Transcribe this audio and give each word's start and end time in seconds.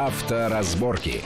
Авторазборки. 0.00 1.22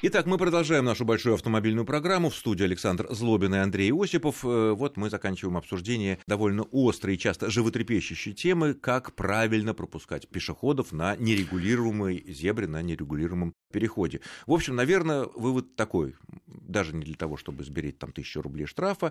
Итак, 0.00 0.26
мы 0.26 0.38
продолжаем 0.38 0.84
нашу 0.84 1.04
большую 1.04 1.34
автомобильную 1.34 1.84
программу. 1.84 2.30
В 2.30 2.36
студии 2.36 2.62
Александр 2.62 3.08
Злобин 3.10 3.52
и 3.52 3.58
Андрей 3.58 3.92
Осипов. 3.92 4.44
Э, 4.44 4.74
вот 4.74 4.96
мы 4.96 5.10
заканчиваем 5.10 5.56
обсуждение 5.56 6.20
довольно 6.28 6.64
острой 6.72 7.16
и 7.16 7.18
часто 7.18 7.50
животрепещущей 7.50 8.32
темы, 8.32 8.74
как 8.74 9.16
правильно 9.16 9.74
пропускать 9.74 10.28
пешеходов 10.28 10.92
на 10.92 11.16
нерегулируемой 11.16 12.24
зебре, 12.28 12.68
на 12.68 12.80
нерегулируемом 12.80 13.54
переходе. 13.72 14.20
В 14.46 14.52
общем, 14.52 14.76
наверное, 14.76 15.24
вывод 15.34 15.74
такой, 15.74 16.14
даже 16.46 16.94
не 16.94 17.02
для 17.02 17.16
того, 17.16 17.36
чтобы 17.36 17.64
сберечь 17.64 17.96
там 17.98 18.12
тысячу 18.12 18.40
рублей 18.40 18.66
штрафа, 18.66 19.10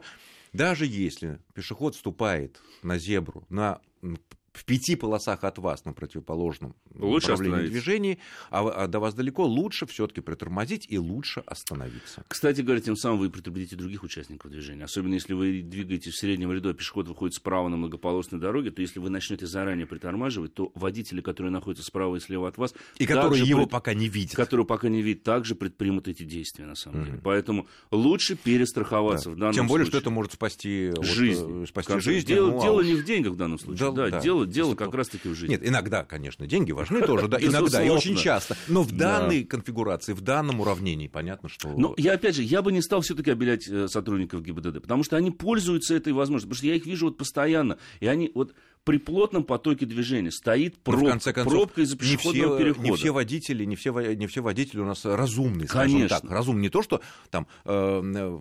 даже 0.53 0.85
если 0.85 1.39
пешеход 1.53 1.95
вступает 1.95 2.61
на 2.81 2.97
зебру, 2.97 3.45
на 3.49 3.81
в 4.53 4.65
пяти 4.65 4.95
полосах 4.95 5.43
от 5.43 5.57
вас 5.57 5.83
на 5.83 5.93
противоположном 5.93 6.75
лучше 6.93 7.31
направлении 7.31 7.67
движения, 7.67 8.17
а, 8.51 8.67
а 8.69 8.87
до 8.87 8.99
вас 8.99 9.15
далеко, 9.15 9.45
лучше 9.45 9.85
все-таки 9.87 10.21
притормозить 10.21 10.85
и 10.87 10.97
лучше 10.97 11.41
остановиться. 11.45 12.23
Кстати 12.27 12.61
говоря, 12.61 12.79
тем 12.79 12.95
самым 12.95 13.19
вы 13.19 13.29
предупредите 13.29 13.75
других 13.75 14.03
участников 14.03 14.51
движения. 14.51 14.83
Особенно 14.83 15.15
если 15.15 15.33
вы 15.33 15.63
двигаетесь 15.63 16.13
в 16.13 16.17
среднем 16.17 16.51
ряду, 16.51 16.69
а 16.69 16.73
пешеход 16.73 17.07
выходит 17.07 17.35
справа 17.35 17.67
на 17.67 17.77
многополосной 17.77 18.39
дороге, 18.39 18.69
то 18.71 18.81
если 18.81 18.99
вы 18.99 19.09
начнете 19.09 19.47
заранее 19.47 19.87
притормаживать, 19.87 20.53
то 20.53 20.71
водители, 20.75 21.21
которые 21.21 21.51
находятся 21.51 21.85
справа 21.85 22.15
и 22.15 22.19
слева 22.19 22.47
от 22.47 22.57
вас... 22.57 22.75
И 22.97 23.07
которые 23.07 23.43
его 23.43 23.61
пред... 23.61 23.71
пока 23.71 23.93
не 23.93 24.07
видят. 24.07 24.35
Которые 24.35 24.67
пока 24.67 24.87
не 24.87 25.01
видят, 25.01 25.23
также 25.23 25.55
предпримут 25.55 26.07
эти 26.07 26.23
действия, 26.23 26.65
на 26.65 26.75
самом 26.75 27.01
mm-hmm. 27.01 27.05
деле. 27.05 27.21
Поэтому 27.23 27.67
лучше 27.89 28.35
перестраховаться 28.35 29.29
да. 29.29 29.35
в 29.35 29.39
данном 29.39 29.53
Тем 29.53 29.67
более, 29.67 29.85
случае. 29.85 29.99
что 29.99 30.09
это 30.09 30.13
может 30.13 30.33
спасти 30.33 30.91
жизнь. 31.01 31.43
Вот, 31.43 31.69
спасти 31.69 31.99
жизнь. 31.99 32.27
Дело, 32.27 32.51
ну, 32.51 32.61
дело 32.61 32.81
а 32.81 32.83
не 32.83 32.93
в 32.93 33.03
деньгах 33.03 33.33
в 33.33 33.37
данном 33.37 33.57
случае. 33.57 33.91
Да, 33.91 34.09
да, 34.09 34.09
да. 34.11 34.19
Дело, 34.45 34.67
дело 34.67 34.75
как 34.75 34.93
раз-таки 34.93 35.29
в 35.29 35.35
жизни. 35.35 35.53
Нет, 35.53 35.67
иногда, 35.67 36.03
конечно, 36.03 36.47
деньги 36.47 36.71
важны 36.71 37.01
тоже, 37.01 37.27
да, 37.27 37.37
иногда 37.39 37.83
и 37.83 37.89
очень 37.89 38.15
часто. 38.15 38.55
Но 38.67 38.83
в 38.83 38.91
данной 38.91 39.43
конфигурации, 39.43 40.13
в 40.13 40.21
данном 40.21 40.61
уравнении 40.61 41.07
понятно, 41.07 41.49
что... 41.49 41.69
Но 41.69 41.93
я, 41.97 42.13
опять 42.13 42.35
же, 42.35 42.43
я 42.43 42.61
бы 42.61 42.71
не 42.71 42.81
стал 42.81 43.01
все-таки 43.01 43.31
обелять 43.31 43.67
э, 43.67 43.87
сотрудников 43.87 44.41
ГИБДД, 44.41 44.81
потому 44.81 45.03
что 45.03 45.17
они 45.17 45.31
пользуются 45.31 45.95
этой 45.95 46.13
возможностью, 46.13 46.49
потому 46.49 46.57
что 46.57 46.67
я 46.67 46.75
их 46.75 46.85
вижу 46.85 47.07
вот 47.07 47.17
постоянно, 47.17 47.77
и 47.99 48.07
они 48.07 48.31
вот 48.33 48.53
при 48.83 48.97
плотном 48.97 49.43
потоке 49.43 49.85
движения 49.85 50.31
стоит 50.31 50.75
ну, 50.75 50.91
пробка, 50.91 51.09
конце 51.11 51.33
концов, 51.33 51.53
пробка 51.53 51.81
из-за 51.81 51.97
пешеходного 51.97 52.33
не 52.33 52.39
все, 52.39 52.57
перехода. 52.57 52.87
Не 52.89 52.95
все 52.95 53.11
водители, 53.11 53.65
не 53.65 53.75
все, 53.75 54.13
не 54.15 54.27
все 54.27 54.41
водители 54.41 54.79
у 54.79 54.85
нас 54.85 55.05
разумные, 55.05 55.67
скажем 55.67 55.93
Конечно. 55.93 56.19
так. 56.19 56.29
Разумные 56.29 56.63
не 56.63 56.69
то, 56.69 56.81
что 56.81 57.01
там 57.29 57.47
э, 57.65 58.39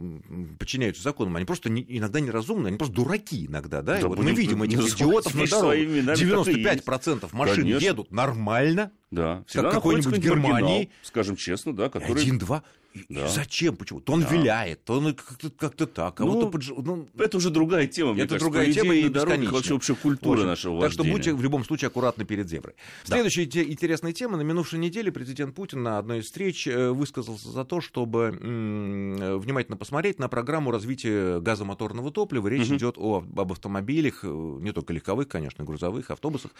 подчиняются 0.58 1.02
законам, 1.02 1.36
они 1.36 1.44
просто 1.44 1.70
не, 1.70 1.84
иногда 1.88 2.20
неразумные, 2.20 2.68
они 2.68 2.78
просто 2.78 2.94
дураки 2.94 3.46
иногда, 3.46 3.82
да? 3.82 3.94
да 3.94 4.00
и 4.00 4.04
вот 4.04 4.18
мы 4.18 4.32
видим 4.32 4.62
этих 4.62 4.80
идиотов 4.80 5.34
на 5.34 5.46
дороге. 5.46 6.00
95% 6.00 7.28
машин 7.32 7.56
Конечно. 7.56 7.84
едут 7.84 8.10
нормально, 8.10 8.90
да. 9.10 9.44
как 9.52 9.70
какой-нибудь 9.70 10.18
Германии. 10.18 10.90
Скажем 11.02 11.36
честно, 11.36 11.74
да, 11.74 11.88
который... 11.88 12.22
Один-два. 12.22 12.64
Да. 13.08 13.28
Зачем? 13.28 13.76
Почему? 13.76 14.00
То 14.00 14.12
он 14.12 14.22
да. 14.22 14.28
виляет, 14.28 14.84
то 14.84 14.98
он 14.98 15.14
как-то, 15.14 15.50
как-то 15.50 15.86
так, 15.86 16.20
а 16.20 16.24
ну, 16.24 16.32
вот 16.32 16.52
подж... 16.52 16.70
ну, 16.76 17.08
это 17.18 17.36
уже 17.36 17.50
другая 17.50 17.86
тема. 17.86 18.12
Это 18.12 18.20
кажется, 18.20 18.38
другая 18.38 18.72
тема 18.72 18.94
и 18.94 19.08
дорогах, 19.08 19.52
вообще 19.52 19.74
общая 19.74 19.94
культура 19.94 20.34
общем, 20.34 20.46
нашего 20.46 20.80
Так 20.82 20.92
что 20.92 21.02
вождения. 21.02 21.16
будьте 21.16 21.34
в 21.34 21.42
любом 21.42 21.64
случае 21.64 21.88
аккуратны 21.88 22.24
перед 22.24 22.48
зеброй. 22.48 22.74
Да. 23.06 23.16
Следующая 23.16 23.44
интересная 23.44 24.12
тема. 24.12 24.36
На 24.36 24.42
минувшей 24.42 24.78
неделе 24.78 25.10
президент 25.10 25.54
Путин 25.54 25.82
на 25.82 25.98
одной 25.98 26.20
из 26.20 26.26
встреч 26.26 26.66
э, 26.66 26.90
высказался 26.90 27.50
за 27.50 27.64
то, 27.64 27.80
чтобы 27.80 28.38
м- 28.40 29.38
внимательно 29.38 29.76
посмотреть 29.76 30.18
на 30.18 30.28
программу 30.28 30.70
развития 30.70 31.40
газомоторного 31.40 32.10
топлива. 32.10 32.48
Речь 32.48 32.68
угу. 32.68 32.76
идет 32.76 32.94
о, 32.98 33.18
об 33.18 33.52
автомобилях, 33.52 34.20
э, 34.22 34.28
не 34.28 34.72
только 34.72 34.92
легковых, 34.92 35.28
конечно, 35.28 35.64
грузовых, 35.64 36.10
автобусах, 36.10 36.52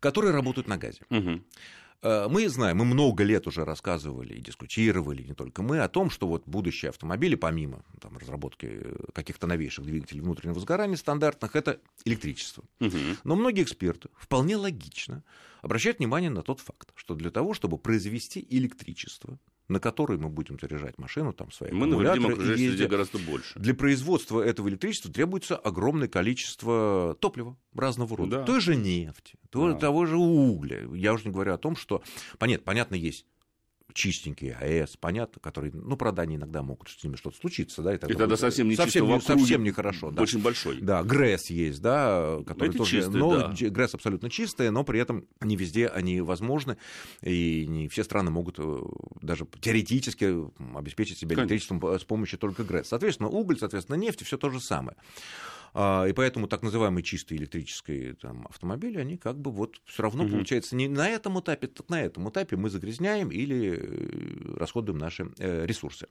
которые 0.00 0.32
работают 0.32 0.68
на 0.68 0.76
газе. 0.76 1.00
Угу. 1.10 1.40
Мы 2.02 2.48
знаем, 2.48 2.76
мы 2.76 2.84
много 2.84 3.24
лет 3.24 3.48
уже 3.48 3.64
рассказывали 3.64 4.34
и 4.34 4.40
дискутировали, 4.40 5.22
не 5.22 5.34
только 5.34 5.62
мы, 5.62 5.80
о 5.80 5.88
том, 5.88 6.10
что 6.10 6.28
вот 6.28 6.44
будущие 6.46 6.90
автомобили, 6.90 7.34
помимо 7.34 7.84
там, 8.00 8.16
разработки 8.18 8.84
каких-то 9.12 9.48
новейших 9.48 9.84
двигателей 9.84 10.20
внутреннего 10.20 10.60
сгорания 10.60 10.96
стандартных, 10.96 11.56
это 11.56 11.80
электричество. 12.04 12.62
Угу. 12.80 12.96
Но 13.24 13.34
многие 13.34 13.64
эксперты 13.64 14.10
вполне 14.16 14.56
логично 14.56 15.24
обращают 15.60 15.98
внимание 15.98 16.30
на 16.30 16.42
тот 16.42 16.60
факт, 16.60 16.92
что 16.94 17.16
для 17.16 17.32
того, 17.32 17.52
чтобы 17.52 17.78
произвести 17.78 18.46
электричество, 18.48 19.36
на 19.68 19.80
которой 19.80 20.18
мы 20.18 20.28
будем 20.28 20.58
заряжать 20.58 20.98
машину, 20.98 21.32
там 21.32 21.50
свои 21.52 21.70
Мы 21.72 21.86
навредим 21.86 22.26
окружающей 22.26 22.70
среде 22.70 22.86
гораздо 22.86 23.18
больше. 23.18 23.58
Для 23.58 23.74
производства 23.74 24.40
этого 24.40 24.68
электричества 24.68 25.12
требуется 25.12 25.56
огромное 25.56 26.08
количество 26.08 27.16
топлива 27.20 27.56
разного 27.74 28.16
рода. 28.16 28.38
Да. 28.38 28.44
Той 28.44 28.60
же 28.60 28.76
нефти, 28.76 29.38
да. 29.52 29.74
того 29.74 30.06
же 30.06 30.16
угля. 30.16 30.86
Я 30.94 31.12
уже 31.12 31.24
не 31.26 31.30
говорю 31.30 31.54
о 31.54 31.58
том, 31.58 31.76
что, 31.76 32.02
понятно, 32.38 32.64
понятно 32.64 32.94
есть 32.94 33.26
чистенькие 33.94 34.54
АЭС, 34.54 34.96
понятно, 34.96 35.40
которые, 35.40 35.72
ну, 35.72 35.96
правда, 35.96 36.22
они 36.22 36.36
иногда 36.36 36.62
могут 36.62 36.88
с 36.88 37.02
ними 37.02 37.16
что-то 37.16 37.36
случиться, 37.36 37.82
да, 37.82 37.94
и 37.94 37.98
тогда, 37.98 38.14
и 38.14 38.16
тогда 38.16 38.36
совсем 38.36 38.68
не 38.68 38.76
совсем, 38.76 39.06
чисто, 39.06 39.32
не, 39.32 39.38
совсем 39.38 39.64
нехорошо, 39.64 40.10
да. 40.10 40.22
Очень 40.22 40.40
большой. 40.40 40.80
Да, 40.80 41.02
ГРЭС 41.02 41.50
есть, 41.50 41.80
да, 41.80 42.38
который 42.46 42.70
Это 42.70 42.78
тоже, 42.78 42.90
чистый, 42.90 43.16
но 43.16 43.48
да. 43.48 43.54
ГРЭС 43.70 43.94
абсолютно 43.94 44.30
чистые, 44.30 44.70
но 44.70 44.84
при 44.84 45.00
этом 45.00 45.26
не 45.40 45.56
везде 45.56 45.88
они 45.88 46.20
возможны, 46.20 46.76
и 47.22 47.66
не 47.66 47.88
все 47.88 48.04
страны 48.04 48.30
могут 48.30 48.56
э, 48.58 48.78
даже 49.22 49.46
теоретически 49.60 50.34
обеспечить 50.76 51.18
себя 51.18 51.36
электричеством 51.36 51.82
с 51.82 52.04
помощью 52.04 52.38
только 52.38 52.64
ГРЭС. 52.64 52.88
Соответственно, 52.88 53.28
уголь, 53.28 53.58
соответственно, 53.58 53.96
нефть, 53.96 54.24
все 54.24 54.36
то 54.36 54.50
же 54.50 54.60
самое. 54.60 54.96
И 55.74 56.12
поэтому 56.16 56.48
так 56.48 56.62
называемые 56.62 57.02
чистые 57.02 57.38
электрические 57.38 58.14
там, 58.14 58.46
автомобили, 58.48 58.98
они 58.98 59.16
как 59.16 59.38
бы 59.38 59.50
вот 59.50 59.80
все 59.84 60.02
равно, 60.02 60.24
угу. 60.24 60.32
получается, 60.32 60.76
не 60.76 60.88
на 60.88 61.08
этом 61.08 61.38
этапе, 61.40 61.66
так 61.66 61.88
на 61.88 62.02
этом 62.02 62.28
этапе 62.28 62.56
мы 62.56 62.70
загрязняем 62.70 63.30
или 63.30 64.56
расходуем 64.56 64.98
наши 64.98 65.30
ресурсы. 65.38 66.08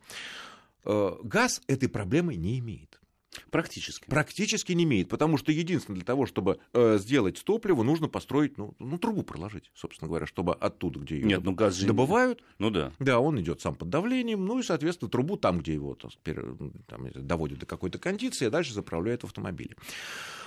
Газ 0.84 1.62
этой 1.68 1.90
проблемы 1.90 2.36
не 2.36 2.60
имеет. 2.60 3.00
Практически. 3.50 4.10
Практически 4.10 4.72
не 4.74 4.84
имеет, 4.84 5.10
потому 5.10 5.38
что 5.38 5.52
единственное, 5.52 5.96
для 5.96 6.06
того, 6.06 6.26
чтобы 6.26 6.60
э, 6.74 6.98
сделать 7.00 7.44
топливо, 7.44 7.84
нужно 7.84 8.08
построить, 8.08 8.58
ну, 8.58 8.74
ну, 8.80 8.98
трубу 8.98 9.24
проложить, 9.24 9.72
собственно 9.76 10.08
говоря, 10.08 10.26
чтобы 10.26 10.54
оттуда, 10.54 11.00
где 11.00 11.16
ее 11.16 11.26
Нет, 11.26 11.44
ну, 11.44 11.54
газ 11.54 11.80
добывают, 11.80 12.44
ну 12.60 12.70
да. 12.70 12.92
Да, 13.00 13.20
он 13.20 13.40
идет 13.40 13.62
сам 13.62 13.76
под 13.76 13.90
давлением, 13.90 14.46
ну 14.46 14.60
и, 14.60 14.64
соответственно, 14.64 15.10
трубу 15.10 15.38
там, 15.38 15.60
где 15.60 15.74
его 15.74 15.96
там, 15.96 17.10
доводят 17.16 17.60
до 17.60 17.66
какой-то 17.66 18.00
кондиции, 18.00 18.46
а 18.46 18.50
дальше 18.50 18.74
заправляют 18.74 19.22
в 19.22 19.26
автомобиле. 19.26 19.76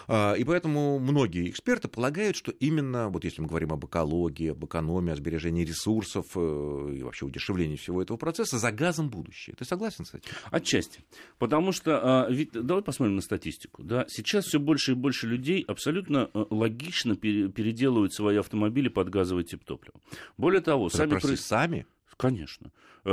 И 0.09 0.45
поэтому 0.45 0.99
многие 0.99 1.49
эксперты 1.49 1.87
полагают, 1.87 2.37
что 2.37 2.51
именно, 2.51 3.11
вот 3.11 3.23
если 3.23 3.43
мы 3.43 3.49
говорим 3.49 3.73
об 3.73 3.85
экологии, 3.85 4.51
об 4.51 4.65
экономии, 4.65 5.13
о 5.13 5.17
сбережении 5.17 5.65
ресурсов 5.65 6.27
э, 6.35 6.95
и 6.97 7.03
вообще 7.03 7.27
удешевлении 7.27 7.77
всего 7.77 8.03
этого 8.03 8.17
процесса, 8.17 8.59
за 8.59 8.73
газом 8.73 9.09
будущее. 9.09 9.55
Ты 9.57 9.65
согласен 9.65 10.05
с 10.05 10.15
этим? 10.15 10.33
Отчасти. 10.51 11.01
Потому 11.39 11.71
что, 11.71 12.27
ведь, 12.29 12.51
давай 12.81 12.87
посмотрим 12.87 13.17
на 13.17 13.23
статистику. 13.23 13.83
Да? 13.83 14.05
Сейчас 14.09 14.47
все 14.47 14.59
больше 14.59 14.93
и 14.93 14.95
больше 14.95 15.27
людей 15.27 15.65
абсолютно 15.67 16.31
э, 16.33 16.45
логично 16.51 17.17
переделывают 17.17 18.15
свои 18.15 18.37
автомобили 18.37 18.89
под 18.89 19.11
газовый 19.11 19.45
тип 19.45 19.65
топлива. 19.65 20.01
Более 20.39 20.61
того, 20.61 20.89
сами... 20.89 21.19
Про... 21.19 21.37
сами? 21.37 21.87
Конечно. 22.21 22.71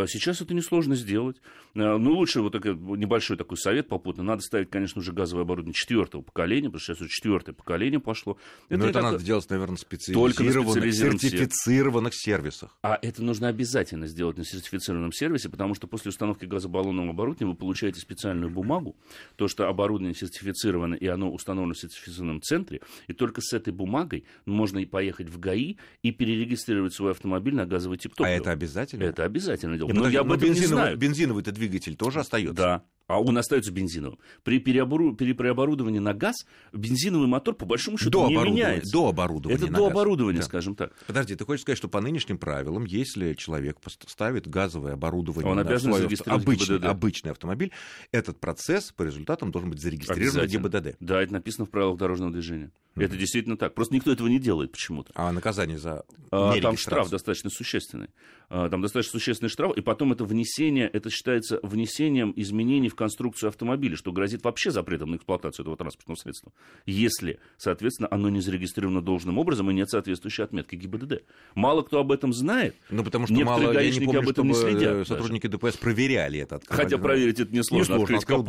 Сейчас 0.08 0.42
это 0.42 0.54
несложно 0.54 0.96
сделать. 0.96 1.38
Ну, 1.74 2.12
лучше 2.12 2.42
вот 2.42 2.52
такой 2.52 2.76
небольшой 2.76 3.38
такой 3.38 3.58
совет 3.58 3.88
попутно. 3.88 4.22
Надо 4.22 4.42
ставить, 4.42 4.70
конечно, 4.70 5.00
уже 5.00 5.14
газовое 5.14 5.44
оборудование 5.44 5.74
четвертого 5.74 6.22
поколения, 6.24 6.68
потому 6.68 6.82
что 6.82 6.94
сейчас 6.94 7.02
уже 7.04 7.10
четвертое 7.10 7.54
поколение 7.54 8.02
пошло. 8.02 8.38
Это 8.68 8.80
Но 8.80 8.86
это 8.86 8.94
так... 8.96 9.04
надо 9.04 9.24
делать, 9.24 9.50
наверное, 9.50 9.78
специализированных, 9.78 10.94
сертифицированных 10.94 12.14
сервисах. 12.14 12.78
А 12.82 13.00
это 13.02 13.24
нужно 13.24 13.48
обязательно 13.48 14.08
сделать 14.08 14.38
на 14.38 14.44
сертифицированном 14.44 15.14
сервисе, 15.14 15.48
потому 15.48 15.74
что 15.74 15.88
после 15.88 16.10
установки 16.10 16.44
газобаллонного 16.44 17.12
оборудования 17.12 17.52
вы 17.52 17.58
получаете 17.58 18.02
специальную 18.02 18.52
бумагу, 18.52 18.98
то, 19.38 19.48
что 19.48 19.70
оборудование 19.70 20.16
сертифицировано, 20.16 20.96
и 20.96 21.08
оно 21.08 21.32
установлено 21.32 21.76
в 21.76 21.80
сертифицированном 21.80 22.42
центре, 22.42 22.82
и 23.08 23.14
только 23.14 23.40
с 23.40 23.54
этой 23.54 23.72
бумагой 23.72 24.26
можно 24.46 24.80
и 24.80 24.86
поехать 24.86 25.30
в 25.30 25.40
ГАИ 25.40 25.78
и 26.04 26.12
перерегистрировать 26.12 26.94
свой 26.94 27.12
автомобиль 27.12 27.56
на 27.56 27.66
газовый 27.66 27.98
тип 27.98 28.12
топлива. 28.12 28.28
А 28.28 28.32
это 28.32 28.52
обязательно? 28.52 28.97
Это 29.06 29.24
обязательно 29.24 29.78
делать. 29.78 29.94
Но, 29.94 30.04
но 30.04 30.10
я 30.10 30.22
об 30.22 30.32
этом 30.32 30.48
бензиновый, 30.48 30.62
не 30.62 30.68
знаю. 30.68 30.98
Бензиновый-то 30.98 31.52
двигатель 31.52 31.96
тоже 31.96 32.20
остается. 32.20 32.54
Да. 32.54 32.84
А 33.08 33.22
он 33.22 33.38
остается 33.38 33.72
бензиновым. 33.72 34.20
При 34.44 34.60
переоборудовании 34.60 36.00
на 36.00 36.14
газ 36.14 36.36
бензиновый 36.74 37.28
мотор, 37.28 37.56
по 37.56 37.66
большому 37.66 37.98
счету, 37.98 38.12
до 38.12 38.28
не 38.28 38.36
меняется. 38.36 38.92
До 38.92 39.08
оборудования. 39.08 39.64
Это 39.64 39.72
до 39.72 39.88
оборудования, 39.88 40.40
да. 40.40 40.46
скажем 40.46 40.76
так. 40.76 40.92
Подожди, 41.08 41.36
ты 41.36 41.46
хочешь 41.46 41.62
сказать, 41.62 41.78
что 41.78 41.88
по 41.88 42.02
нынешним 42.02 42.38
правилам, 42.38 42.84
если 42.84 43.34
человек 43.34 43.78
ставит 44.08 44.50
газовое 44.50 44.94
оборудование 44.94 45.50
он 45.50 45.56
на 45.56 45.62
обязан 45.62 45.94
свой 45.94 46.06
обычный, 46.06 46.76
ГИБДД. 46.76 46.86
обычный 46.86 47.32
автомобиль, 47.32 47.72
этот 48.12 48.42
процесс 48.42 48.92
по 48.92 49.04
результатам 49.04 49.52
должен 49.52 49.70
быть 49.70 49.82
зарегистрирован 49.82 50.46
в 50.46 50.48
ГИБДД. 50.48 50.98
Да, 51.00 51.22
это 51.22 51.32
написано 51.32 51.66
в 51.66 51.70
правилах 51.70 51.98
дорожного 51.98 52.34
движения. 52.34 52.72
Это 52.96 53.16
действительно 53.16 53.58
так. 53.58 53.74
Просто 53.74 53.94
никто 53.94 54.12
этого 54.12 54.28
не 54.28 54.40
делает 54.40 54.72
почему-то. 54.72 55.12
А 55.16 55.32
наказание 55.32 55.78
за 55.78 56.04
а, 56.32 56.60
Там 56.60 56.78
штраф 56.78 57.10
достаточно 57.10 57.50
существенный. 57.50 58.10
А, 58.50 58.70
там 58.70 58.82
достаточно 58.82 59.12
существенный 59.12 59.50
штраф, 59.50 59.76
и 59.78 59.82
потом 59.82 60.14
это 60.14 60.26
внесение, 60.26 60.88
это 60.88 61.10
считается 61.10 61.60
внесением 61.64 62.34
изменений 62.36 62.90
в 62.90 62.96
конструкцию 62.98 63.50
автомобиля, 63.50 63.96
что 63.96 64.12
грозит 64.12 64.44
вообще 64.44 64.72
запретом 64.72 65.12
на 65.12 65.16
эксплуатацию 65.16 65.64
этого 65.64 65.78
транспортного 65.78 66.18
средства, 66.18 66.52
если, 66.86 67.40
соответственно, 67.58 68.10
оно 68.12 68.30
не 68.30 68.42
зарегистрировано 68.42 69.02
должным 69.02 69.38
образом 69.38 69.72
и 69.72 69.74
нет 69.74 69.90
соответствующей 69.90 70.44
отметки 70.44 70.76
ГИБДД. 70.76 71.24
Мало 71.56 71.84
кто 71.84 72.00
об 72.00 72.12
этом 72.12 72.34
знает. 72.34 72.76
Ну, 72.90 73.04
потому 73.04 73.28
что 73.28 73.36
мало, 73.36 73.72
я 73.80 73.90
не 73.90 74.06
помню, 74.06 74.20
об 74.20 74.30
этом 74.30 74.48
не 74.48 74.54
следят. 74.54 75.08
Сотрудники 75.08 75.48
даже. 75.48 75.58
ДПС 75.58 75.78
проверяли 75.78 76.40
это. 76.40 76.60
Хотя 76.68 76.98
проверить 76.98 77.40
это 77.40 77.56
несложно. 77.56 77.94
Несложно, 77.94 78.18
открыл 78.18 78.44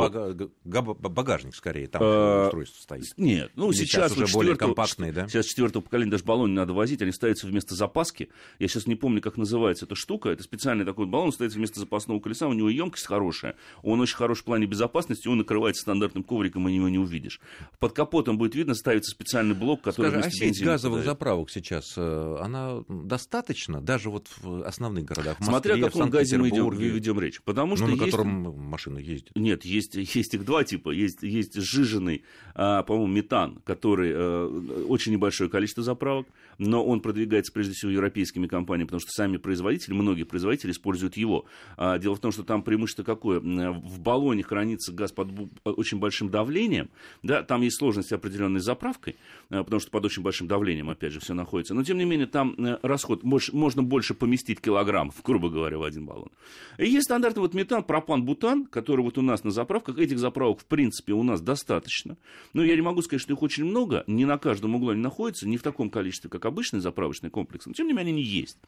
багажник 0.64 1.54
скорее, 1.54 1.86
там 1.88 2.00
а, 2.04 2.46
устройство 2.46 2.82
стоит. 2.82 3.04
Нет, 3.16 3.50
ну 3.54 3.72
сейчас, 3.72 4.12
сейчас 4.12 4.16
уже 4.16 4.32
более 4.32 4.56
компактные, 4.56 5.12
да? 5.12 5.28
Сейчас 5.28 5.46
четвертого 5.46 5.82
поколения 5.82 6.10
даже 6.10 6.24
баллон 6.24 6.50
не 6.50 6.56
надо 6.56 6.72
возить, 6.72 7.02
они 7.02 7.12
ставятся 7.12 7.46
вместо 7.46 7.74
запаски. 7.74 8.30
Я 8.58 8.68
сейчас 8.68 8.86
не 8.86 8.94
помню, 8.94 9.20
как 9.20 9.36
называется 9.36 9.84
эта 9.84 9.94
штука, 9.94 10.30
это 10.30 10.42
специальный 10.42 10.84
такой 10.84 11.06
баллон, 11.06 11.32
стоит 11.32 11.52
вместо 11.52 11.80
запасного 11.80 12.20
колеса, 12.20 12.48
у 12.48 12.52
него 12.52 12.68
емкость 12.68 13.06
хорошая, 13.06 13.56
он 13.82 14.00
очень 14.00 14.16
хорош 14.16 14.37
в 14.40 14.44
плане 14.44 14.66
безопасности, 14.66 15.28
он 15.28 15.38
накрывается 15.38 15.82
стандартным 15.82 16.24
ковриком, 16.24 16.68
и 16.68 16.74
его 16.74 16.88
не 16.88 16.98
увидишь. 16.98 17.40
Под 17.78 17.92
капотом 17.92 18.38
будет 18.38 18.54
видно, 18.54 18.74
ставится 18.74 19.10
специальный 19.10 19.54
блок, 19.54 19.82
который 19.82 20.08
Скажи, 20.08 20.22
вместо 20.22 20.44
а 20.44 20.48
сеть 20.48 20.64
газовых 20.64 21.00
подает. 21.00 21.12
заправок 21.12 21.50
сейчас, 21.50 21.94
э, 21.96 22.36
она 22.40 22.82
достаточно, 22.88 23.80
даже 23.80 24.10
вот 24.10 24.28
в 24.40 24.66
основных 24.66 25.04
городах, 25.04 25.36
в 25.36 25.40
Москве, 25.40 25.52
Смотря 25.52 25.74
о 25.74 25.90
каком 25.90 26.10
газе 26.10 26.38
мы 26.38 26.48
идем, 26.48 26.70
ведем 26.70 27.20
речь. 27.20 27.40
Потому 27.42 27.76
что 27.76 27.86
ну, 27.86 27.96
на 27.96 28.04
есть... 28.04 28.10
котором 28.10 28.58
машины 28.58 28.98
ездят. 28.98 29.34
Нет, 29.34 29.64
есть, 29.64 29.94
есть 29.94 30.34
их 30.34 30.44
два 30.44 30.64
типа. 30.64 30.90
Есть, 30.90 31.22
есть 31.22 31.54
сжиженный, 31.60 32.24
а, 32.54 32.82
по-моему, 32.82 33.12
метан, 33.12 33.60
который 33.64 34.12
а, 34.14 34.84
очень 34.88 35.12
небольшое 35.12 35.50
количество 35.50 35.82
заправок, 35.82 36.26
но 36.58 36.84
он 36.84 37.00
продвигается 37.00 37.52
прежде 37.52 37.72
всего 37.72 37.90
европейскими 37.90 38.46
компаниями, 38.46 38.86
потому 38.86 39.00
что 39.00 39.10
сами 39.12 39.36
производители, 39.36 39.94
многие 39.94 40.24
производители 40.24 40.72
используют 40.72 41.16
его. 41.16 41.46
А, 41.76 41.98
дело 41.98 42.14
в 42.14 42.20
том, 42.20 42.32
что 42.32 42.42
там 42.42 42.62
преимущество 42.62 43.02
какое? 43.02 43.40
В 43.40 44.00
баллоне 44.28 44.42
хранится 44.42 44.92
газ 44.92 45.12
под 45.12 45.28
очень 45.64 45.98
большим 45.98 46.30
давлением, 46.30 46.90
да, 47.22 47.42
там 47.42 47.62
есть 47.62 47.78
сложности 47.78 48.14
определенной 48.14 48.60
заправкой, 48.60 49.16
а, 49.48 49.64
потому 49.64 49.80
что 49.80 49.90
под 49.90 50.04
очень 50.04 50.22
большим 50.22 50.46
давлением, 50.46 50.90
опять 50.90 51.12
же, 51.12 51.20
все 51.20 51.34
находится. 51.34 51.74
Но, 51.74 51.82
тем 51.82 51.98
не 51.98 52.04
менее, 52.04 52.26
там 52.26 52.54
э, 52.58 52.78
расход, 52.82 53.22
можно 53.22 53.82
больше 53.82 54.14
поместить 54.14 54.60
килограммов, 54.60 55.14
грубо 55.24 55.48
говоря, 55.48 55.78
в 55.78 55.82
один 55.82 56.04
баллон. 56.04 56.30
И 56.76 56.88
есть 56.88 57.04
стандартный 57.04 57.40
вот 57.40 57.54
метан, 57.54 57.82
пропан, 57.82 58.24
бутан, 58.24 58.66
который 58.66 59.02
вот 59.02 59.16
у 59.18 59.22
нас 59.22 59.44
на 59.44 59.50
заправках. 59.50 59.98
Этих 59.98 60.18
заправок, 60.18 60.60
в 60.60 60.66
принципе, 60.66 61.12
у 61.12 61.22
нас 61.22 61.40
достаточно. 61.40 62.16
Но 62.52 62.62
я 62.62 62.74
не 62.74 62.82
могу 62.82 63.02
сказать, 63.02 63.22
что 63.22 63.32
их 63.32 63.42
очень 63.42 63.64
много, 63.64 64.04
не 64.06 64.26
на 64.26 64.38
каждом 64.38 64.74
углу 64.74 64.90
они 64.90 65.00
находятся, 65.00 65.48
не 65.48 65.56
в 65.56 65.62
таком 65.62 65.90
количестве, 65.90 66.28
как 66.28 66.44
обычный 66.44 66.80
заправочный 66.80 67.30
комплекс, 67.30 67.66
но 67.66 67.72
тем 67.72 67.86
не 67.86 67.92
менее 67.92 68.12
они 68.12 68.22
есть. 68.22 68.58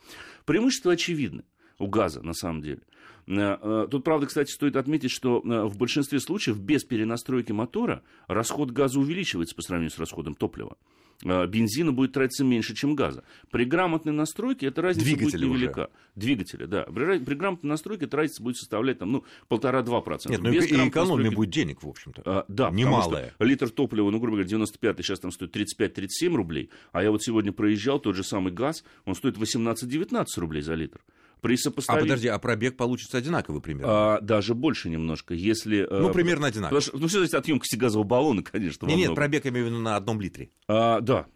Преимущества 0.47 0.93
очевидны 0.93 1.45
у 1.81 1.89
газа, 1.89 2.23
на 2.23 2.35
самом 2.35 2.63
деле. 2.63 2.83
Э, 3.27 3.59
э, 3.61 3.89
тут, 3.91 4.05
правда, 4.05 4.27
кстати, 4.27 4.51
стоит 4.51 4.77
отметить, 4.77 5.11
что 5.11 5.41
э, 5.45 5.65
в 5.65 5.77
большинстве 5.79 6.21
случаев 6.21 6.59
без 6.59 6.85
перенастройки 6.85 7.53
мотора 7.53 8.03
расход 8.29 8.71
газа 8.71 8.99
увеличивается 8.99 9.55
по 9.55 9.63
сравнению 9.63 9.91
с 9.91 9.99
расходом 9.99 10.35
топлива. 10.35 10.77
Бензина 11.23 11.93
будет 11.93 12.13
тратиться 12.13 12.45
меньше, 12.45 12.75
чем 12.75 12.95
газа. 12.95 13.25
При 13.51 13.67
грамотной 13.67 14.15
настройке 14.15 14.69
эта 14.69 14.81
разница 14.81 15.05
Двигатели 15.05 15.45
будет 15.45 15.61
невелика. 15.61 15.81
Уже. 15.81 15.89
Двигатели, 16.15 16.65
да. 16.65 16.85
При, 16.85 17.19
при 17.19 17.35
грамотной 17.35 17.69
настройке 17.69 18.07
эта 18.07 18.17
разница 18.17 18.43
будет 18.43 18.57
составлять 18.57 19.01
там, 19.01 19.13
ну, 19.13 19.25
полтора-два 19.49 20.01
процента. 20.01 20.41
Нет, 20.41 20.43
ну 20.43 20.51
Без 20.51 20.65
и 20.65 20.69
экономия 20.69 20.95
настройки... 20.95 21.35
будет 21.35 21.51
денег, 21.51 21.83
в 21.83 21.89
общем-то. 21.89 22.23
А, 22.25 22.45
да, 22.49 22.71
немалая. 22.71 23.35
Литр 23.39 23.69
топлива, 23.69 24.11
ну, 24.11 24.19
грубо 24.19 24.37
говоря, 24.39 24.49
95 24.49 24.97
сейчас 25.05 25.21
там 25.21 25.31
стоит 25.31 25.55
35-37 25.55 26.35
рублей, 26.35 26.71
а 26.93 27.03
я 27.03 27.11
вот 27.11 27.23
сегодня 27.23 27.53
проезжал, 27.53 28.01
тот 28.01 28.17
же 28.17 28.25
самый 28.25 28.51
газ, 28.51 28.83
он 29.05 29.15
стоит 29.15 29.37
18-19 29.37 30.25
рублей 30.39 30.63
за 30.63 30.73
литр. 30.73 31.03
При 31.41 31.57
сопоставлении... 31.57 32.09
А 32.09 32.11
подожди, 32.11 32.29
а 32.29 32.39
пробег 32.39 32.77
получится 32.77 33.19
одинаковый 33.19 33.61
примерно? 33.61 34.17
А, 34.17 34.21
даже 34.21 34.55
больше 34.55 34.91
немножко, 34.91 35.35
если... 35.35 35.87
Э, 35.89 36.01
ну, 36.01 36.13
примерно 36.13 36.47
одинаковый. 36.47 36.83
Что, 36.83 36.97
ну, 36.97 37.07
все 37.09 37.19
зависит 37.19 37.35
от 37.35 37.47
емкости 37.49 37.77
газового 37.77 38.07
баллона, 38.07 38.43
конечно. 38.43 38.87
Нет, 38.87 38.99
нет, 38.99 39.15
пробег 39.15 39.45
я 39.45 39.51
имею 39.51 39.67
в 39.67 39.69
виду 39.71 39.81
на 39.81 39.97
одном 39.97 40.21
литре. 40.21 40.51
А, 40.69 41.01
да, 41.01 41.27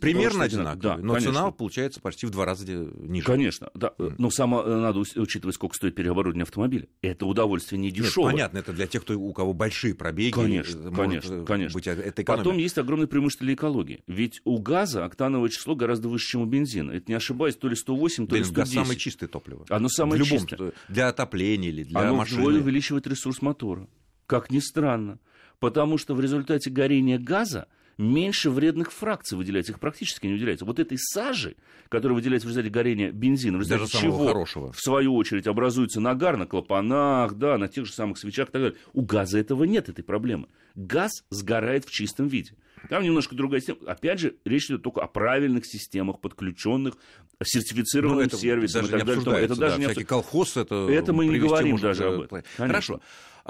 Примерно 0.00 0.44
одинаковый, 0.44 0.82
да, 0.82 0.96
но 0.96 1.14
конечно. 1.14 1.32
цена 1.32 1.50
получается 1.50 2.00
почти 2.00 2.26
в 2.26 2.30
два 2.30 2.44
раза 2.44 2.66
ниже. 2.66 3.26
Конечно, 3.26 3.70
да. 3.74 3.92
Но 4.18 4.30
само 4.30 4.62
э, 4.62 4.76
надо 4.76 5.00
учитывать, 5.00 5.54
сколько 5.54 5.74
стоит 5.74 5.94
переоборудование 5.94 6.42
автомобиля. 6.42 6.88
Это 7.02 7.26
удовольствие 7.26 7.80
не 7.80 7.90
дешевое. 7.90 8.32
понятно, 8.32 8.58
это 8.58 8.72
для 8.72 8.86
тех, 8.86 9.02
кто, 9.02 9.18
у 9.18 9.32
кого 9.32 9.52
большие 9.52 9.94
пробеги. 9.94 10.32
Конечно, 10.32 10.90
конечно, 10.90 11.44
конечно. 11.44 11.74
Быть 11.74 11.86
это 11.86 12.24
Потом 12.24 12.58
есть 12.58 12.78
огромное 12.78 13.06
преимущество 13.06 13.44
для 13.44 13.54
экологии. 13.54 14.02
Ведь 14.06 14.40
у 14.44 14.58
газа 14.58 15.04
октановое 15.04 15.50
число 15.50 15.74
гораздо 15.74 16.08
выше, 16.08 16.28
чем 16.28 16.42
у 16.42 16.46
бензина. 16.46 16.92
Это 16.92 17.06
не 17.08 17.14
ошибаюсь, 17.14 17.56
то 17.56 17.68
ли 17.68 17.76
108, 17.76 18.26
то 18.26 18.36
ли 18.36 18.44
110. 18.44 18.54
Газ 18.54 18.70
самое 18.70 18.98
чистое 18.98 19.28
топливо. 19.28 19.64
Оно 19.68 19.88
самое 19.88 20.22
в 20.22 20.26
любом, 20.26 20.46
чистое. 20.46 20.72
Для 20.88 21.08
отопления 21.08 21.70
или 21.70 21.84
для 21.84 22.00
Оно 22.00 22.16
машины. 22.16 22.40
Оно 22.40 22.58
увеличивает 22.58 23.06
ресурс 23.06 23.42
мотора. 23.42 23.88
Как 24.26 24.50
ни 24.50 24.58
странно. 24.58 25.18
Потому 25.58 25.98
что 25.98 26.14
в 26.14 26.20
результате 26.20 26.70
горения 26.70 27.18
газа 27.18 27.66
меньше 28.00 28.50
вредных 28.50 28.92
фракций 28.92 29.36
выделяется, 29.36 29.72
их 29.72 29.78
практически 29.78 30.26
не 30.26 30.32
выделяется. 30.32 30.64
Вот 30.64 30.78
этой 30.78 30.98
сажи, 30.98 31.54
которая 31.88 32.16
выделяется 32.16 32.48
в 32.48 32.50
результате 32.50 32.72
горения 32.72 33.12
бензина, 33.12 33.58
в 33.58 33.60
результате 33.60 33.92
Даже 33.92 34.04
чего, 34.04 34.26
хорошего. 34.26 34.72
в 34.72 34.80
свою 34.80 35.14
очередь, 35.14 35.46
образуется 35.46 36.00
нагар 36.00 36.36
на 36.36 36.46
клапанах, 36.46 37.34
да, 37.34 37.58
на 37.58 37.68
тех 37.68 37.86
же 37.86 37.92
самых 37.92 38.18
свечах 38.18 38.48
и 38.48 38.52
так 38.52 38.62
далее. 38.62 38.78
У 38.94 39.02
газа 39.02 39.38
этого 39.38 39.64
нет, 39.64 39.88
этой 39.88 40.02
проблемы. 40.02 40.48
Газ 40.74 41.12
сгорает 41.30 41.84
в 41.84 41.90
чистом 41.90 42.28
виде. 42.28 42.52
Там 42.88 43.02
немножко 43.02 43.34
другая 43.34 43.60
система. 43.60 43.90
Опять 43.90 44.20
же, 44.20 44.36
речь 44.44 44.66
идет 44.66 44.82
только 44.82 45.02
о 45.02 45.06
правильных 45.06 45.66
системах, 45.66 46.20
подключенных, 46.20 46.94
сертифицированным 47.42 48.28
ну, 48.30 48.38
сервисом 48.38 48.82
даже 48.82 48.96
и 48.96 48.98
так 49.00 49.24
далее. 49.24 49.44
Это 49.44 49.56
даже 49.56 49.76
да, 49.76 49.80
не 49.80 49.86
всякий 49.86 50.04
колхоз, 50.04 50.56
это, 50.56 50.88
это 50.88 51.12
мы 51.12 51.26
не 51.26 51.38
говорим 51.38 51.76
даже 51.76 52.04
об 52.04 52.22
этом. 52.22 52.42
Хорошо. 52.56 53.00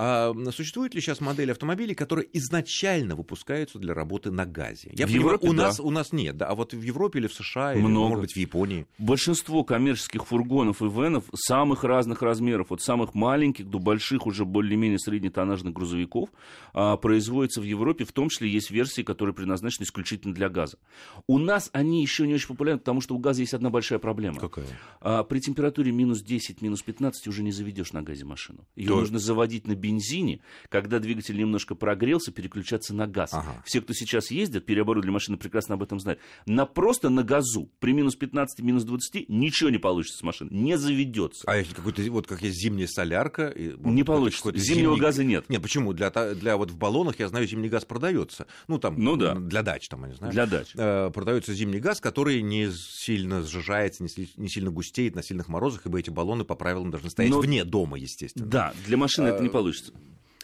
А 0.03 0.33
существует 0.51 0.95
ли 0.95 1.03
сейчас 1.03 1.21
модели 1.21 1.51
автомобилей, 1.51 1.95
которые 1.95 2.27
изначально 2.33 3.17
выпускаются 3.17 3.79
для 3.79 3.93
работы 3.93 4.31
на 4.31 4.47
газе? 4.47 4.91
Я 4.95 5.05
в 5.05 5.11
понимаю, 5.11 5.27
Европе, 5.27 5.49
у, 5.49 5.53
да. 5.53 5.63
нас, 5.65 5.79
у 5.79 5.91
нас 5.91 6.13
нет, 6.13 6.39
да, 6.39 6.47
а 6.47 6.55
вот 6.55 6.73
в 6.73 6.81
Европе 6.81 7.19
или 7.19 7.27
в 7.27 7.35
США, 7.35 7.75
или, 7.75 7.83
Много. 7.83 8.09
может 8.09 8.21
быть, 8.23 8.33
в 8.33 8.37
Японии? 8.39 8.87
Большинство 8.97 9.63
коммерческих 9.63 10.25
фургонов 10.25 10.81
и 10.81 10.87
венов 10.87 11.25
самых 11.35 11.85
разных 11.85 12.23
размеров, 12.23 12.73
от 12.73 12.81
самых 12.81 13.13
маленьких 13.13 13.69
до 13.69 13.79
больших, 13.79 14.27
уже 14.27 14.47
более-менее 14.47 14.99
среднетоннажных 14.99 15.75
грузовиков, 15.75 16.31
а, 16.73 16.97
производятся 16.97 17.61
в 17.61 17.65
Европе, 17.65 18.07
в 18.07 18.13
том 18.13 18.31
числе 18.31 18.49
есть 18.49 18.71
версии, 18.71 19.03
которые 19.03 19.35
предназначены 19.35 19.85
исключительно 19.85 20.33
для 20.33 20.49
газа. 20.49 20.79
У 21.27 21.37
нас 21.37 21.69
они 21.75 22.01
еще 22.01 22.27
не 22.27 22.33
очень 22.33 22.49
популярны, 22.49 22.79
потому 22.79 23.03
что 23.03 23.15
у 23.15 23.19
газа 23.19 23.43
есть 23.43 23.53
одна 23.53 23.69
большая 23.69 23.99
проблема. 23.99 24.41
Какая? 24.41 24.65
А, 25.03 25.25
при 25.25 25.41
температуре 25.41 25.93
минус 25.93 26.23
10, 26.23 26.63
минус 26.63 26.81
15 26.81 27.29
уже 27.29 27.43
не 27.43 27.53
заведешь 27.53 27.93
на 27.93 28.01
газе 28.01 28.25
машину. 28.25 28.67
Ее 28.77 28.89
То... 28.89 29.01
нужно 29.01 29.19
заводить 29.19 29.67
на 29.67 29.75
бензине, 29.75 29.90
когда 30.69 30.99
двигатель 30.99 31.37
немножко 31.37 31.75
прогрелся, 31.75 32.33
переключаться 32.33 32.95
на 32.95 33.07
газ. 33.07 33.31
Ага. 33.33 33.63
Все, 33.65 33.81
кто 33.81 33.93
сейчас 33.93 34.31
ездит, 34.31 34.67
переоборудовали 34.67 35.13
машины, 35.13 35.37
прекрасно 35.37 35.75
об 35.75 35.83
этом 35.83 35.99
знают. 36.01 36.21
На 36.47 36.67
просто 36.67 37.09
на 37.09 37.23
газу 37.23 37.71
при 37.79 37.93
минус 37.93 38.17
15, 38.17 38.61
минус 38.61 38.85
20 38.85 39.29
ничего 39.29 39.71
не 39.71 39.79
получится 39.79 40.19
с 40.19 40.23
машины, 40.23 40.51
не 40.53 40.77
заведется. 40.77 41.45
А 41.47 41.57
если 41.57 41.75
какой-то, 41.75 42.03
вот 42.11 42.27
как 42.27 42.43
есть 42.43 42.59
зимняя 42.59 42.87
солярка? 42.87 43.49
И, 43.49 43.75
не 43.79 44.05
получится. 44.05 44.53
Зимнего 44.57 44.95
зимний... 44.95 45.01
газа 45.01 45.25
нет. 45.25 45.49
Нет, 45.49 45.63
почему? 45.63 45.93
Для, 45.93 46.11
для 46.11 46.57
вот 46.57 46.71
в 46.71 46.77
баллонах, 46.77 47.19
я 47.19 47.29
знаю, 47.29 47.47
зимний 47.47 47.69
газ 47.69 47.85
продается. 47.85 48.47
Ну, 48.69 48.79
там, 48.79 48.97
ну, 48.99 49.17
да. 49.17 49.35
для 49.35 49.63
дач, 49.63 49.89
там, 49.89 50.03
я 50.03 50.09
не 50.09 50.15
знаю. 50.15 50.33
Для 50.33 50.47
дач. 50.47 50.69
Э, 50.75 51.11
продается 51.13 51.55
зимний 51.55 51.81
газ, 51.81 52.01
который 52.01 52.43
не 52.43 52.71
сильно 52.71 53.43
сжижается, 53.43 54.03
не, 54.03 54.11
не 54.37 54.49
сильно 54.49 54.71
густеет 54.71 55.15
на 55.15 55.23
сильных 55.23 55.49
морозах, 55.49 55.87
ибо 55.87 55.99
эти 55.99 56.11
баллоны 56.11 56.45
по 56.45 56.55
правилам 56.55 56.91
должны 56.91 57.11
стоять 57.11 57.31
Но... 57.31 57.41
вне 57.41 57.65
дома, 57.65 57.99
естественно. 57.99 58.47
Да, 58.47 58.75
для 58.87 58.97
машины 58.97 59.29
а... 59.29 59.31
это 59.31 59.43
не 59.43 59.49
э, 59.49 59.53
получится. 59.71 59.93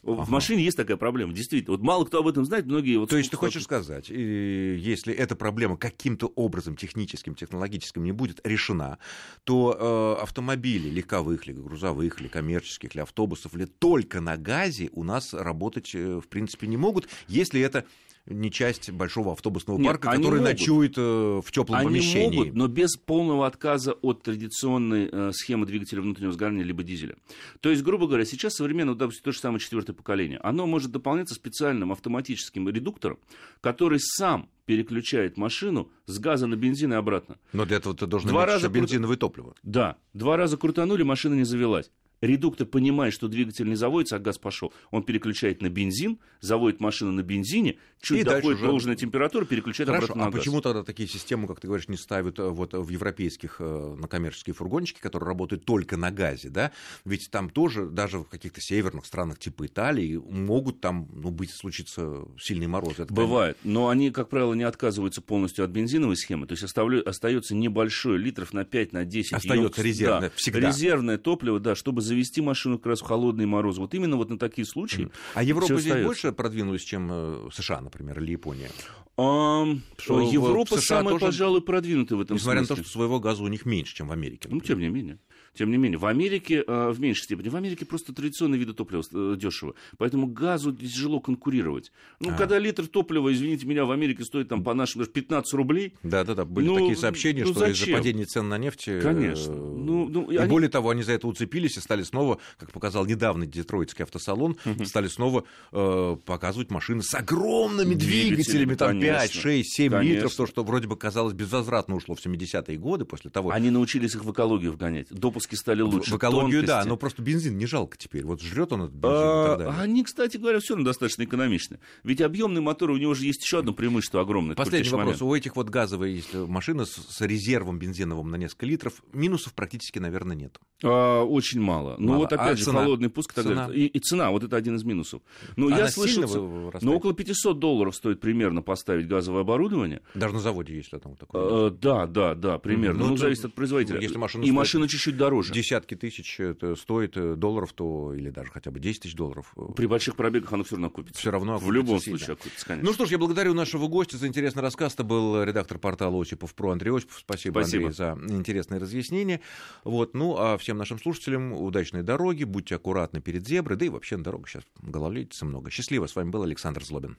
Ага. 0.02 0.22
В 0.22 0.28
машине 0.28 0.62
есть 0.62 0.76
такая 0.76 0.96
проблема, 0.96 1.32
действительно. 1.32 1.76
Вот 1.76 1.84
мало 1.84 2.04
кто 2.04 2.20
об 2.20 2.28
этом 2.28 2.44
знает, 2.44 2.66
многие... 2.66 2.96
Вот 2.96 3.10
То 3.10 3.16
есть 3.16 3.30
ты 3.30 3.36
хочешь 3.36 3.64
сказать, 3.64 4.08
если 4.08 5.12
эта 5.12 5.34
проблема 5.34 5.76
каким-то 5.76 6.28
образом 6.36 6.76
техническим, 6.76 7.34
технологическим 7.34 8.04
не 8.04 8.12
будет 8.12 8.40
решена, 8.46 8.98
то 9.42 10.16
э, 10.18 10.22
автомобили 10.22 10.88
легковых, 10.88 11.48
ли 11.48 11.54
грузовых, 11.54 12.20
ли 12.20 12.28
коммерческих, 12.28 12.94
ли 12.94 13.00
автобусов, 13.00 13.54
ли 13.54 13.66
только 13.66 14.20
на 14.20 14.36
газе 14.36 14.90
у 14.92 15.02
нас 15.02 15.34
работать, 15.34 15.92
э, 15.94 16.20
в 16.20 16.28
принципе, 16.28 16.68
не 16.68 16.76
могут, 16.76 17.08
если 17.26 17.60
это 17.60 17.84
не 18.26 18.50
часть 18.50 18.90
большого 18.90 19.32
автобусного 19.32 19.78
Нет, 19.78 19.86
парка, 19.86 20.10
который 20.10 20.40
могут. 20.40 20.52
ночует 20.52 20.94
э, 20.96 21.40
в 21.44 21.50
теплом 21.50 21.78
они 21.78 21.88
помещении. 21.88 22.38
Могут, 22.38 22.54
но 22.54 22.68
без 22.68 22.96
полного 22.96 23.46
отказа 23.46 23.92
от 23.92 24.22
традиционной 24.22 25.08
э, 25.10 25.30
схемы 25.32 25.66
двигателя 25.66 26.02
внутреннего 26.02 26.32
сгорания 26.32 26.64
либо 26.64 26.82
дизеля. 26.82 27.16
То 27.60 27.70
есть, 27.70 27.82
грубо 27.82 28.06
говоря, 28.06 28.24
сейчас 28.24 28.54
современное, 28.54 28.94
допустим, 28.94 29.24
то 29.24 29.32
же 29.32 29.38
самое 29.38 29.60
четвертое 29.60 29.92
поколение, 29.92 30.38
оно 30.42 30.66
может 30.66 30.90
дополняться 30.90 31.34
специальным 31.34 31.92
автоматическим 31.92 32.68
редуктором, 32.68 33.18
который 33.60 34.00
сам 34.00 34.48
переключает 34.64 35.36
машину 35.36 35.90
с 36.06 36.18
газа 36.18 36.46
на 36.46 36.56
бензин 36.56 36.92
и 36.92 36.96
обратно. 36.96 37.36
Но 37.52 37.64
для 37.64 37.76
этого 37.76 37.94
ты 37.94 38.06
должен 38.06 38.28
два 38.28 38.42
иметь 38.42 38.54
раза 38.54 38.68
бензиновое 38.68 39.16
топливо. 39.16 39.54
Да, 39.62 39.96
два 40.12 40.36
раза 40.36 40.56
крутанули, 40.56 41.04
машина 41.04 41.34
не 41.34 41.44
завелась 41.44 41.90
Редуктор 42.20 42.66
понимает, 42.66 43.12
что 43.12 43.28
двигатель 43.28 43.68
не 43.68 43.74
заводится, 43.74 44.16
а 44.16 44.18
газ 44.18 44.38
пошел. 44.38 44.72
Он 44.90 45.02
переключает 45.02 45.60
на 45.60 45.68
бензин, 45.68 46.18
заводит 46.40 46.80
машину 46.80 47.12
на 47.12 47.22
бензине, 47.22 47.76
чуть 48.00 48.20
И 48.20 48.22
доходит 48.24 48.58
уже- 48.58 48.66
должная 48.66 48.96
температура, 48.96 49.44
переключает 49.44 49.88
Хорошо, 49.88 50.04
обратно 50.06 50.22
на 50.22 50.28
а 50.28 50.30
газ. 50.30 50.40
почему 50.40 50.60
тогда 50.62 50.82
такие 50.82 51.08
системы, 51.08 51.46
как 51.46 51.60
ты 51.60 51.66
говоришь, 51.66 51.88
не 51.88 51.96
ставят 51.96 52.38
э, 52.38 52.48
вот 52.48 52.72
в 52.72 52.88
европейских 52.88 53.56
э, 53.60 53.96
на 53.98 54.08
коммерческие 54.08 54.54
фургончики, 54.54 54.98
которые 55.00 55.26
работают 55.28 55.64
только 55.64 55.96
на 55.96 56.10
газе, 56.10 56.48
да? 56.48 56.72
Ведь 57.04 57.28
там 57.30 57.50
тоже, 57.50 57.86
даже 57.86 58.18
в 58.20 58.24
каких-то 58.24 58.60
северных 58.60 59.04
странах 59.04 59.38
типа 59.38 59.66
Италии, 59.66 60.16
могут 60.16 60.80
там, 60.80 61.08
ну, 61.12 61.30
быть, 61.30 61.50
случиться 61.50 62.24
сильный 62.40 62.66
мороз. 62.66 62.92
Это, 62.94 63.06
конечно, 63.06 63.14
Бывает, 63.16 63.58
но 63.62 63.88
они, 63.88 64.10
как 64.10 64.28
правило, 64.30 64.54
не 64.54 64.62
отказываются 64.64 65.20
полностью 65.20 65.64
от 65.64 65.70
бензиновой 65.70 66.16
схемы, 66.16 66.46
то 66.46 66.52
есть 66.52 66.64
оставлю- 66.64 67.02
остается 67.02 67.54
небольшой, 67.54 68.16
литров 68.18 68.52
на 68.54 68.64
5, 68.64 68.92
на 68.92 69.04
10. 69.04 69.34
Остается 69.34 69.82
резервное 69.82 70.30
да, 70.30 70.34
всегда. 70.36 70.68
Резервное 70.68 71.18
топливо, 71.18 71.60
да, 71.60 71.74
чтобы 71.74 72.02
завести 72.06 72.40
машину 72.40 72.78
как 72.78 72.86
раз 72.86 73.00
в 73.00 73.04
холодные 73.04 73.46
морозы. 73.46 73.80
Вот 73.80 73.94
именно 73.94 74.16
вот 74.16 74.30
на 74.30 74.38
такие 74.38 74.66
случаи. 74.66 75.10
А 75.34 75.42
Европа 75.42 75.78
здесь 75.80 76.04
больше 76.04 76.32
продвинулась, 76.32 76.82
чем 76.82 77.08
э, 77.10 77.48
США, 77.52 77.80
например, 77.80 78.20
или 78.20 78.32
Япония? 78.32 78.70
Ам, 79.18 79.82
Что 79.98 80.16
в- 80.16 80.30
Европа 80.32 80.76
в 80.76 80.80
США 80.80 80.98
самая, 80.98 81.14
тоже- 81.14 81.26
пожалуй, 81.26 81.62
продвинутая 81.62 82.18
в 82.18 82.22
этом 82.22 82.36
Несмотря 82.36 82.60
на 82.60 82.66
смысле. 82.66 82.82
то, 82.82 82.88
что 82.88 82.98
своего 82.98 83.18
газа 83.20 83.42
у 83.42 83.48
них 83.48 83.64
меньше, 83.64 83.94
чем 83.94 84.08
в 84.08 84.12
Америке. 84.12 84.48
Ну, 84.50 84.56
например. 84.56 84.66
тем 84.66 84.78
не 84.80 84.88
менее. 84.88 85.18
Тем 85.54 85.70
не 85.70 85.78
менее, 85.78 85.96
в 85.96 86.04
Америке 86.04 86.62
э, 86.66 86.90
в 86.90 87.00
меньшей 87.00 87.22
степени. 87.22 87.48
В 87.48 87.56
Америке 87.56 87.86
просто 87.86 88.12
традиционные 88.12 88.58
виды 88.58 88.74
топлива 88.74 89.02
э, 89.14 89.36
дешево. 89.38 89.74
Поэтому 89.96 90.26
газу 90.26 90.70
тяжело 90.70 91.18
конкурировать. 91.18 91.92
Ну, 92.20 92.28
А. 92.28 92.36
когда 92.36 92.58
литр 92.58 92.86
топлива, 92.86 93.32
извините 93.32 93.66
меня, 93.66 93.86
в 93.86 93.90
Америке 93.90 94.22
стоит 94.24 94.48
там 94.50 94.62
по 94.62 94.74
нашим 94.74 94.98
даже 94.98 95.10
15 95.12 95.54
рублей. 95.54 95.94
Да-да-да, 96.02 96.44
были 96.44 96.66
Ну, 96.66 96.74
такие 96.74 96.96
сообщения, 96.96 97.44
ну 97.46 97.54
что 97.54 97.64
из-за 97.70 97.90
падения 97.90 98.26
цен 98.26 98.50
на 98.50 98.58
нефть... 98.58 98.86
э, 98.88 99.00
Конечно. 99.00 99.54
Ну, 99.54 100.10
ну, 100.10 100.30
и 100.30 100.36
они- 100.36 100.50
более 100.50 100.68
того, 100.68 100.90
они 100.90 101.02
за 101.02 101.12
это 101.12 101.26
уцепились 101.26 101.78
и 101.78 101.80
стали 101.80 102.02
снова, 102.02 102.38
как 102.58 102.70
показал 102.72 103.06
недавно 103.06 103.46
детройтский 103.46 104.02
автосалон, 104.04 104.58
стали 104.84 105.08
снова 105.08 105.44
э, 105.72 106.16
показывать 106.26 106.70
машины 106.70 107.02
с 107.02 107.14
огромными 107.14 107.94
Двигателями, 107.94 108.34
двигателями, 108.42 108.74
там. 108.74 108.98
5, 109.06 109.32
6, 109.32 109.72
7 109.72 109.92
Конечно. 109.92 110.14
литров, 110.14 110.34
то, 110.34 110.46
что 110.46 110.64
вроде 110.64 110.88
бы 110.88 110.96
казалось 110.96 111.34
безвозвратно 111.34 111.96
ушло 111.96 112.14
в 112.14 112.24
70-е 112.24 112.76
годы 112.78 113.04
после 113.04 113.30
того. 113.30 113.50
Они 113.50 113.70
научились 113.70 114.14
их 114.14 114.24
в 114.24 114.32
экологию 114.32 114.72
вгонять. 114.72 115.08
Допуски 115.10 115.54
стали 115.54 115.82
лучше. 115.82 116.12
в 116.12 116.16
экологию, 116.16 116.62
да, 116.62 116.74
тонкости. 116.74 116.88
но 116.88 116.96
просто 116.96 117.22
бензин 117.22 117.56
не 117.58 117.66
жалко 117.66 117.96
теперь. 117.96 118.24
Вот 118.24 118.40
жрет 118.40 118.72
он 118.72 118.82
этот 118.82 118.94
бензин 118.94 119.18
и 119.18 119.22
А, 119.22 119.46
так 119.48 119.58
далее. 119.58 119.74
Они, 119.80 120.04
кстати 120.04 120.36
говоря, 120.36 120.60
все 120.60 120.74
равно 120.74 120.86
достаточно 120.86 121.24
экономичны. 121.24 121.78
Ведь 122.04 122.20
объемный 122.20 122.60
мотор, 122.60 122.90
у 122.90 122.96
него 122.96 123.14
же 123.14 123.24
есть 123.26 123.42
еще 123.42 123.58
одно 123.60 123.72
преимущество 123.72 124.20
огромное. 124.20 124.56
Последний 124.56 124.90
вопрос. 124.90 125.06
момент. 125.06 125.22
У 125.22 125.34
этих 125.34 125.56
вот 125.56 125.68
газовых 125.68 126.08
если 126.08 126.38
машины 126.38 126.86
с, 126.86 126.92
с 126.92 127.20
резервом 127.20 127.78
бензиновым 127.78 128.30
на 128.30 128.36
несколько 128.36 128.66
литров 128.66 129.02
минусов 129.12 129.52
практически, 129.54 129.98
наверное, 129.98 130.36
нет. 130.36 130.58
А, 130.82 131.22
очень 131.24 131.60
мало. 131.60 131.96
Ну 131.98 132.16
вот 132.16 132.32
опять 132.32 132.52
А 132.52 132.56
же, 132.56 132.64
цена? 132.64 132.82
холодный 132.82 133.08
пуск 133.08 133.32
и 133.32 133.34
так 133.34 133.44
Цена? 133.44 133.66
далее. 133.68 133.86
И, 133.86 133.88
и 133.88 133.98
цена, 133.98 134.30
вот 134.30 134.42
это 134.44 134.56
один 134.56 134.76
из 134.76 134.84
минусов. 134.84 135.22
Ну, 135.56 135.68
Она 135.68 135.78
я 135.78 135.88
слышал, 135.88 136.22
вырастает? 136.46 136.82
ну, 136.82 136.94
около 136.94 137.14
500 137.14 137.58
долларов 137.58 137.96
стоит 137.96 138.20
примерно 138.20 138.60
поставить 138.60 139.08
газовое 139.08 139.40
оборудование. 139.40 140.02
Даже 140.14 140.34
на 140.34 140.40
заводе 140.40 140.76
есть 140.76 140.90
там 140.90 141.16
такое. 141.16 141.68
Э, 141.68 141.70
да, 141.70 142.06
да, 142.06 142.34
да, 142.34 142.58
примерно. 142.58 143.00
Ну, 143.04 143.10
Ну, 143.12 143.16
зависит 143.16 143.46
от 143.46 143.54
производителя. 143.54 144.00
если 144.00 144.18
машина 144.18 144.44
и 144.44 144.50
машина 144.50 144.86
чуть-чуть 144.86 145.16
дороже. 145.16 145.52
Десятки 145.54 145.94
тысяч 145.94 146.38
стоит 146.78 147.16
э, 147.16 147.36
долларов, 147.36 147.72
то 147.72 148.12
или 148.12 148.28
даже 148.28 148.50
хотя 148.50 148.70
бы 148.70 148.78
10 148.78 149.02
тысяч 149.02 149.14
долларов. 149.14 149.54
При 149.76 149.86
больших 149.86 150.14
пробегах 150.16 150.52
оно 150.52 150.64
все 150.64 150.74
равно 150.76 150.90
купится. 150.90 151.18
Все 151.20 151.30
равно 151.30 151.56
В 151.56 151.72
любом 151.72 151.96
окупится 151.96 152.04
сильно. 152.04 152.18
случае 152.18 152.34
окупится, 152.34 152.66
конечно. 152.66 152.86
Ну 152.90 152.94
что 152.94 153.06
ж, 153.06 153.10
я 153.12 153.18
благодарю 153.18 153.54
нашего 153.54 153.88
гостя 153.88 154.18
за 154.18 154.26
интересный 154.26 154.62
рассказ. 154.62 154.92
Это 154.92 155.04
был 155.04 155.42
редактор 155.42 155.78
портала 155.78 156.20
Осипов 156.20 156.54
про 156.54 156.72
Андрей 156.72 156.94
Осипов. 156.94 157.16
Спасибо, 157.18 157.60
Спасибо. 157.60 157.86
Андрей, 157.88 157.96
за 158.28 158.34
интересные 158.34 158.78
разъяснения. 158.78 159.40
Вот. 159.84 160.12
Ну, 160.14 160.36
а 160.38 160.58
всем 160.66 160.78
нашим 160.78 160.98
слушателям 160.98 161.52
удачной 161.52 162.02
дороги, 162.02 162.42
будьте 162.42 162.74
аккуратны 162.74 163.20
перед 163.20 163.46
зеброй, 163.46 163.78
да 163.78 163.86
и 163.86 163.88
вообще 163.88 164.16
на 164.16 164.24
дорогах 164.24 164.48
сейчас 164.48 164.64
гололедица 164.82 165.44
много. 165.44 165.70
Счастливо. 165.70 166.08
С 166.08 166.16
вами 166.16 166.30
был 166.30 166.42
Александр 166.42 166.82
Злобин. 166.82 167.16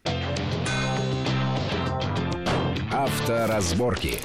Авторазборки. 2.92 4.20